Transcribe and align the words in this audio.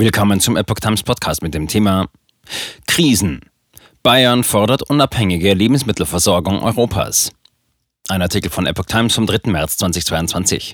Willkommen 0.00 0.40
zum 0.40 0.56
Epoch 0.56 0.80
Times 0.80 1.02
Podcast 1.02 1.42
mit 1.42 1.52
dem 1.52 1.68
Thema 1.68 2.08
Krisen. 2.86 3.42
Bayern 4.02 4.44
fordert 4.44 4.88
unabhängige 4.88 5.52
Lebensmittelversorgung 5.52 6.62
Europas. 6.62 7.32
Ein 8.08 8.22
Artikel 8.22 8.50
von 8.50 8.64
Epoch 8.64 8.86
Times 8.86 9.14
vom 9.14 9.26
3. 9.26 9.50
März 9.50 9.76
2022. 9.76 10.72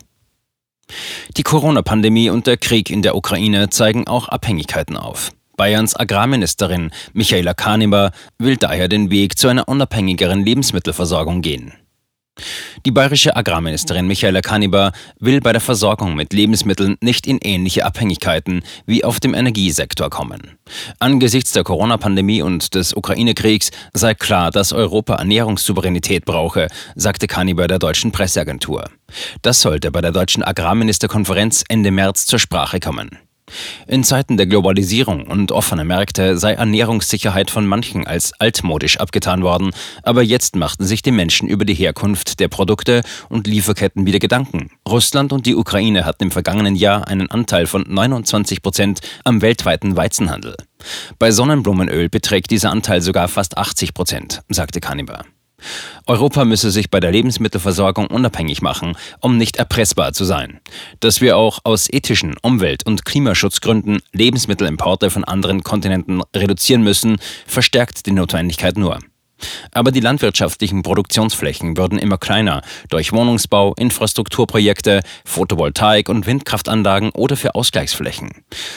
Die 1.36 1.42
Corona-Pandemie 1.42 2.30
und 2.30 2.46
der 2.46 2.56
Krieg 2.56 2.88
in 2.88 3.02
der 3.02 3.16
Ukraine 3.16 3.68
zeigen 3.68 4.06
auch 4.06 4.28
Abhängigkeiten 4.28 4.96
auf. 4.96 5.32
Bayerns 5.56 5.98
Agrarministerin 5.98 6.92
Michaela 7.12 7.52
Kaniber 7.52 8.12
will 8.38 8.56
daher 8.56 8.86
den 8.86 9.10
Weg 9.10 9.40
zu 9.40 9.48
einer 9.48 9.66
unabhängigeren 9.66 10.44
Lebensmittelversorgung 10.44 11.42
gehen. 11.42 11.72
Die 12.84 12.90
bayerische 12.90 13.36
Agrarministerin 13.36 14.06
Michaela 14.06 14.42
Kaniber 14.42 14.92
will 15.18 15.40
bei 15.40 15.52
der 15.52 15.60
Versorgung 15.60 16.14
mit 16.14 16.32
Lebensmitteln 16.32 16.96
nicht 17.00 17.26
in 17.26 17.38
ähnliche 17.42 17.84
Abhängigkeiten 17.84 18.62
wie 18.86 19.04
auf 19.04 19.20
dem 19.20 19.34
Energiesektor 19.34 20.10
kommen. 20.10 20.58
Angesichts 20.98 21.52
der 21.52 21.64
Corona-Pandemie 21.64 22.42
und 22.42 22.74
des 22.74 22.94
Ukraine-Kriegs 22.94 23.70
sei 23.92 24.14
klar, 24.14 24.50
dass 24.50 24.72
Europa 24.72 25.14
Ernährungssouveränität 25.14 26.24
brauche, 26.24 26.68
sagte 26.94 27.26
Kaniber 27.26 27.66
der 27.68 27.78
deutschen 27.78 28.12
Presseagentur. 28.12 28.90
Das 29.42 29.60
sollte 29.60 29.90
bei 29.90 30.00
der 30.00 30.12
deutschen 30.12 30.42
Agrarministerkonferenz 30.42 31.64
Ende 31.68 31.90
März 31.90 32.26
zur 32.26 32.38
Sprache 32.38 32.80
kommen. 32.80 33.25
In 33.86 34.02
Zeiten 34.04 34.36
der 34.36 34.46
Globalisierung 34.46 35.26
und 35.26 35.52
offener 35.52 35.84
Märkte 35.84 36.38
sei 36.38 36.54
Ernährungssicherheit 36.54 37.50
von 37.50 37.66
manchen 37.66 38.06
als 38.06 38.32
altmodisch 38.40 38.98
abgetan 38.98 39.42
worden, 39.42 39.70
aber 40.02 40.22
jetzt 40.22 40.56
machten 40.56 40.84
sich 40.84 41.02
die 41.02 41.12
Menschen 41.12 41.48
über 41.48 41.64
die 41.64 41.74
Herkunft 41.74 42.40
der 42.40 42.48
Produkte 42.48 43.02
und 43.28 43.46
Lieferketten 43.46 44.06
wieder 44.06 44.18
Gedanken. 44.18 44.70
Russland 44.88 45.32
und 45.32 45.46
die 45.46 45.54
Ukraine 45.54 46.04
hatten 46.04 46.24
im 46.24 46.30
vergangenen 46.30 46.74
Jahr 46.74 47.06
einen 47.06 47.30
Anteil 47.30 47.66
von 47.66 47.84
29 47.86 48.62
Prozent 48.62 49.00
am 49.24 49.42
weltweiten 49.42 49.96
Weizenhandel. 49.96 50.56
Bei 51.18 51.30
Sonnenblumenöl 51.30 52.08
beträgt 52.08 52.50
dieser 52.50 52.70
Anteil 52.70 53.00
sogar 53.00 53.28
fast 53.28 53.56
80 53.56 53.94
Prozent, 53.94 54.42
sagte 54.48 54.80
Kaniber. 54.80 55.24
Europa 56.06 56.44
müsse 56.44 56.70
sich 56.70 56.90
bei 56.90 57.00
der 57.00 57.12
Lebensmittelversorgung 57.12 58.06
unabhängig 58.06 58.62
machen, 58.62 58.96
um 59.20 59.36
nicht 59.36 59.56
erpressbar 59.56 60.12
zu 60.12 60.24
sein. 60.24 60.60
Dass 61.00 61.20
wir 61.20 61.36
auch 61.36 61.60
aus 61.64 61.88
ethischen 61.90 62.36
Umwelt- 62.42 62.86
und 62.86 63.04
Klimaschutzgründen 63.04 64.00
Lebensmittelimporte 64.12 65.10
von 65.10 65.24
anderen 65.24 65.62
Kontinenten 65.62 66.22
reduzieren 66.34 66.82
müssen, 66.82 67.16
verstärkt 67.46 68.06
die 68.06 68.12
Notwendigkeit 68.12 68.76
nur. 68.76 69.00
Aber 69.72 69.92
die 69.92 70.00
landwirtschaftlichen 70.00 70.82
Produktionsflächen 70.82 71.76
würden 71.76 71.98
immer 71.98 72.18
kleiner 72.18 72.62
durch 72.88 73.12
Wohnungsbau, 73.12 73.74
Infrastrukturprojekte, 73.74 75.02
Photovoltaik- 75.24 76.08
und 76.08 76.26
Windkraftanlagen 76.26 77.10
oder 77.10 77.36
für 77.36 77.54
Ausgleichsflächen. 77.54 78.30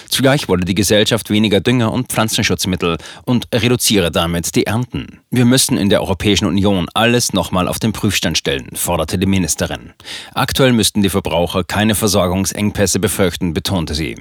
Zugleich 0.10 0.48
wolle 0.48 0.66
die 0.66 0.76
Gesellschaft 0.76 1.30
weniger 1.30 1.62
Dünger 1.62 1.92
und 1.92 2.08
Pflanzenschutzmittel 2.08 2.98
und 3.26 3.48
reduziere 3.54 4.12
damit 4.12 4.56
die 4.56 4.66
Ernten. 4.66 5.22
Wir 5.32 5.46
müssen 5.46 5.78
in 5.78 5.90
der 5.90 6.02
Europäischen 6.02 6.46
Union 6.46 6.88
alles 6.94 7.34
nochmal 7.34 7.68
auf 7.68 7.80
den 7.80 7.94
Prüfstand 7.94 8.38
stellen, 8.38 8.70
forderte 8.76 9.18
die 9.18 9.26
Ministerin. 9.26 9.94
Aktuell 10.34 10.74
müssten 10.74 11.02
die 11.02 11.10
Verbraucher 11.10 11.64
keine 11.64 11.96
Versorgungsengpässe 11.96 13.00
befürchten, 13.00 13.54
betonte 13.54 13.94
sie. 13.94 14.16